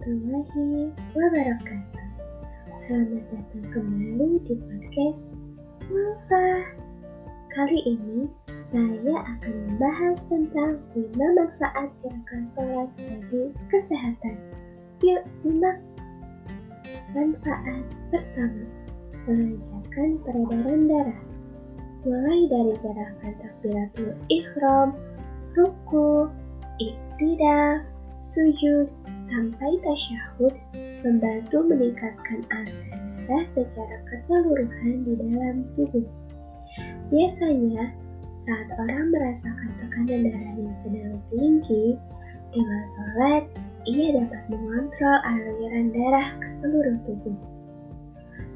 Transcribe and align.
warahmatullahi 0.00 0.96
wabarakatuh. 1.12 2.08
Selamat 2.80 3.20
datang 3.36 3.64
kembali 3.68 4.40
di 4.48 4.54
podcast 4.56 5.28
Wafa. 5.92 6.48
Kali 7.52 7.78
ini 7.84 8.24
saya 8.64 9.16
akan 9.20 9.54
membahas 9.68 10.16
tentang 10.32 10.80
5 10.96 11.04
manfaat 11.20 11.92
gerakan 12.00 12.42
sholat 12.48 12.88
bagi 12.96 13.52
kesehatan. 13.68 14.40
Yuk 15.04 15.20
simak. 15.44 15.76
Manfaat 17.12 17.84
pertama, 18.08 18.64
melancarkan 19.28 20.16
peredaran 20.24 20.80
darah. 20.88 21.22
Mulai 22.08 22.40
dari 22.48 22.74
gerakan 22.80 23.32
takbiratul 23.36 24.16
ihram, 24.32 24.96
ruku, 25.52 26.32
iktidal, 26.80 27.84
sujud, 28.24 28.88
sampai 29.30 29.72
tasyahud 29.86 30.54
membantu 31.06 31.58
meningkatkan 31.64 32.42
aliran 32.50 33.46
secara 33.54 33.96
keseluruhan 34.10 35.06
di 35.06 35.12
dalam 35.14 35.56
tubuh. 35.78 36.06
Biasanya, 37.14 37.94
saat 38.42 38.68
orang 38.74 39.14
merasakan 39.14 39.70
tekanan 39.78 40.26
darah 40.26 40.54
yang 40.58 40.74
sedang 40.82 41.14
tinggi, 41.30 41.94
dengan 42.50 42.82
sholat, 42.90 43.44
ia 43.86 44.06
dapat 44.10 44.42
mengontrol 44.50 45.18
aliran 45.22 45.86
darah 45.94 46.28
ke 46.42 46.48
seluruh 46.58 46.98
tubuh. 47.06 47.38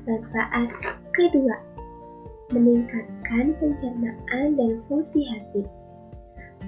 Manfaat 0.05 0.69
kedua, 1.15 1.57
meningkatkan 2.53 3.55
pencernaan 3.57 4.59
dan 4.59 4.73
fungsi 4.91 5.23
hati. 5.31 5.63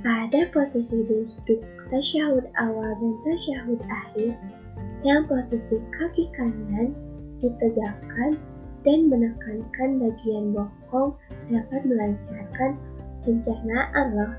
Pada 0.07 0.47
posisi 0.55 1.03
duduk 1.03 1.67
tasyahud 1.91 2.47
awal 2.63 2.95
dan 2.95 3.15
tasyahud 3.27 3.83
akhir, 3.91 4.39
yang 5.03 5.27
posisi 5.27 5.83
kaki 5.99 6.31
kanan 6.31 6.95
ditegakkan 7.43 8.39
dan 8.87 9.11
menekankan 9.11 9.99
bagian 9.99 10.55
bokong 10.55 11.11
dapat 11.51 11.83
melancarkan 11.83 12.79
pencernaan 13.27 14.07
loh. 14.15 14.31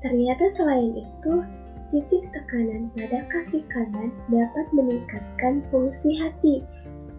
Ternyata 0.00 0.48
selain 0.56 0.96
itu, 0.96 1.44
titik 1.92 2.32
tekanan 2.32 2.88
pada 2.96 3.20
kaki 3.28 3.68
kanan 3.68 4.08
dapat 4.32 4.64
meningkatkan 4.72 5.60
fungsi 5.68 6.16
hati 6.24 6.64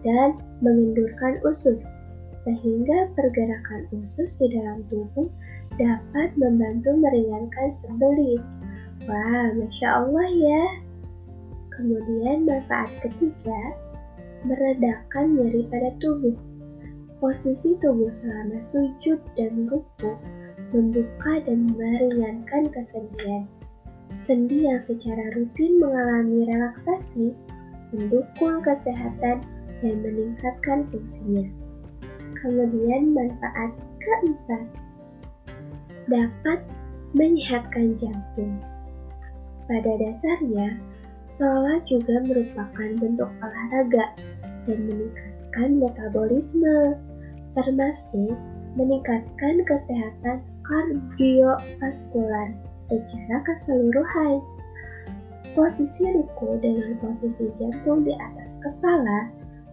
dan 0.02 0.34
mengendurkan 0.66 1.38
usus, 1.46 1.94
sehingga 2.48 3.12
pergerakan 3.12 3.84
usus 3.92 4.40
di 4.40 4.56
dalam 4.56 4.80
tubuh 4.88 5.28
dapat 5.76 6.32
membantu 6.40 6.96
meringankan 6.96 7.68
sembelit. 7.68 8.40
Wah, 9.04 9.52
Masya 9.52 9.88
Allah 10.00 10.28
ya. 10.32 10.64
Kemudian 11.76 12.48
manfaat 12.48 12.88
ketiga, 13.04 13.60
meredakan 14.48 15.36
nyeri 15.36 15.68
pada 15.68 15.92
tubuh. 16.00 16.32
Posisi 17.20 17.76
tubuh 17.84 18.08
selama 18.08 18.64
sujud 18.64 19.20
dan 19.36 19.68
ruku 19.68 20.16
membuka 20.72 21.40
dan 21.44 21.68
meringankan 21.76 22.72
kesendian. 22.72 23.44
Sendi 24.24 24.64
yang 24.64 24.80
secara 24.80 25.36
rutin 25.36 25.80
mengalami 25.80 26.48
relaksasi, 26.48 27.32
mendukung 27.92 28.60
kesehatan 28.64 29.44
dan 29.80 29.94
meningkatkan 30.04 30.84
fungsinya. 30.88 31.67
Kemudian 32.38 33.14
manfaat 33.18 33.74
keempat, 33.98 34.66
dapat 36.06 36.60
menyehatkan 37.12 37.98
jantung. 37.98 38.62
Pada 39.66 39.92
dasarnya, 40.00 40.78
sholat 41.28 41.84
juga 41.90 42.24
merupakan 42.24 42.90
bentuk 42.96 43.28
olahraga 43.42 44.16
dan 44.64 44.78
meningkatkan 44.88 45.68
metabolisme, 45.76 46.96
termasuk 47.58 48.36
meningkatkan 48.78 49.60
kesehatan 49.66 50.38
kardiovaskular 50.64 52.48
secara 52.86 53.36
keseluruhan. 53.44 54.40
Posisi 55.56 56.06
ruku 56.06 56.60
dengan 56.62 56.94
posisi 57.02 57.50
jantung 57.58 58.06
di 58.06 58.14
atas 58.14 58.62
kepala 58.62 59.26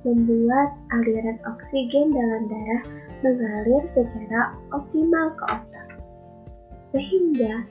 membuat 0.06 0.78
aliran 0.94 1.42
oksigen 1.50 2.14
dalam 2.14 2.46
darah 2.46 2.84
mengalir 3.26 3.84
secara 3.90 4.54
optimal 4.70 5.34
ke 5.34 5.46
otak 5.50 5.88
sehingga 6.94 7.66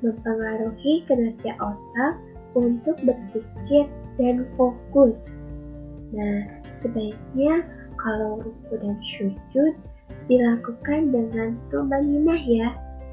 mempengaruhi 0.00 1.04
kinerja 1.04 1.52
otak 1.60 2.14
untuk 2.56 2.96
berpikir 3.04 3.84
dan 4.16 4.48
fokus. 4.56 5.28
Nah, 6.12 6.48
sebaiknya 6.72 7.64
kalau 7.96 8.40
ruku 8.40 8.74
dan 8.80 8.96
sujud 9.16 9.72
dilakukan 10.28 11.12
dengan 11.12 11.56
tumanginah 11.72 12.42
ya, 12.44 12.68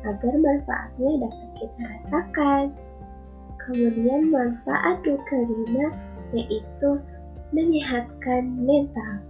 agar 0.07 0.33
manfaatnya 0.35 1.11
dapat 1.27 1.49
kita 1.59 1.81
rasakan. 1.83 2.63
Kemudian 3.59 4.33
manfaat 4.33 5.03
kelima 5.03 5.93
yaitu 6.33 6.89
menyehatkan 7.55 8.43
mental. 8.63 9.25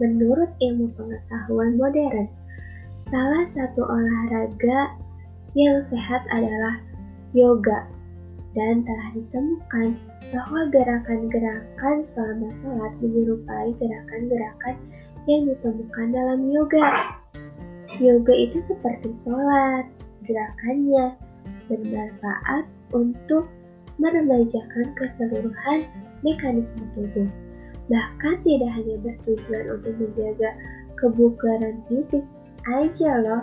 Menurut 0.00 0.48
ilmu 0.64 0.88
pengetahuan 0.96 1.76
modern, 1.76 2.28
Salah 3.10 3.42
satu 3.50 3.82
olahraga 3.90 4.94
yang 5.58 5.82
sehat 5.82 6.22
adalah 6.30 6.78
yoga 7.34 7.82
dan 8.54 8.86
telah 8.86 9.08
ditemukan 9.18 9.98
bahwa 10.30 10.70
gerakan-gerakan 10.70 12.06
selama 12.06 12.54
sholat 12.54 12.94
menyerupai 13.02 13.74
gerakan-gerakan 13.82 14.78
yang 15.26 15.42
ditemukan 15.42 16.06
dalam 16.14 16.54
yoga. 16.54 17.18
Yoga 17.98 18.30
itu 18.30 18.62
seperti 18.62 19.10
sholat, 19.10 19.90
gerakannya 20.22 21.18
bermanfaat 21.66 22.62
untuk 22.94 23.50
meremajakan 24.00 24.96
keseluruhan 24.96 25.84
mekanisme 26.24 26.84
tubuh. 26.96 27.28
Bahkan 27.92 28.34
tidak 28.46 28.70
hanya 28.80 28.96
bertujuan 29.04 29.64
untuk 29.76 29.94
menjaga 29.98 30.50
kebugaran 30.96 31.80
fisik, 31.90 32.24
aja 32.68 33.10
loh, 33.20 33.42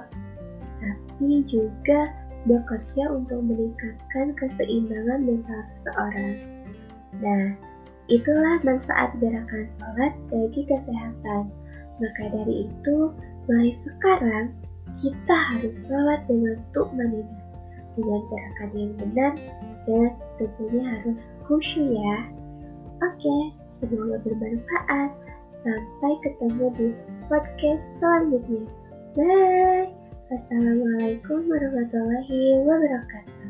tapi 0.82 1.46
juga 1.50 2.14
bekerja 2.48 3.12
untuk 3.12 3.44
meningkatkan 3.44 4.32
keseimbangan 4.40 5.26
mental 5.26 5.62
seseorang. 5.76 6.38
Nah, 7.20 7.46
itulah 8.08 8.62
manfaat 8.64 9.12
gerakan 9.20 9.66
sholat 9.68 10.14
bagi 10.32 10.64
kesehatan. 10.70 11.52
Maka 11.98 12.24
dari 12.30 12.70
itu, 12.70 12.98
mulai 13.50 13.74
sekarang 13.74 14.54
kita 15.02 15.36
harus 15.54 15.76
sholat 15.90 16.24
dengan 16.30 16.56
tukmanina, 16.72 17.36
dengan 17.98 18.22
gerakan 18.30 18.70
yang 18.78 18.94
benar 19.02 19.34
tentunya 20.38 20.84
harus 20.84 21.20
khusyuk 21.48 21.96
ya. 21.96 22.18
Oke, 23.00 23.38
semoga 23.72 24.20
bermanfaat. 24.26 25.12
Sampai 25.64 26.14
ketemu 26.24 26.66
di 26.76 26.88
podcast 27.32 27.84
selanjutnya. 28.00 28.64
Bye. 29.18 29.90
Assalamualaikum 30.28 31.48
warahmatullahi 31.48 32.60
wabarakatuh. 32.68 33.48